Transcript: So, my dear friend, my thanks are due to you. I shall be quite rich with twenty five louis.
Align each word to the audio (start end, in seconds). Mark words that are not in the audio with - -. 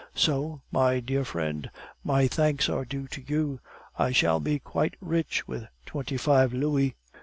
So, 0.15 0.63
my 0.71 0.99
dear 0.99 1.23
friend, 1.23 1.69
my 2.03 2.25
thanks 2.27 2.67
are 2.69 2.85
due 2.85 3.07
to 3.09 3.21
you. 3.21 3.59
I 3.99 4.11
shall 4.11 4.39
be 4.39 4.57
quite 4.57 4.95
rich 4.99 5.47
with 5.47 5.67
twenty 5.85 6.17
five 6.17 6.53
louis. 6.53 6.95